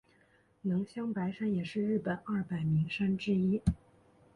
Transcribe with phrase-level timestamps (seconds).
[0.63, 3.61] 能乡白山也是日本二百名山之一。